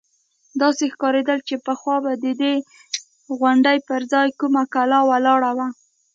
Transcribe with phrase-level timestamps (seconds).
[0.61, 2.53] داسې ښکارېدل چې پخوا به د دې
[3.39, 5.67] غونډۍ پر ځاى کومه کلا ولاړه وه.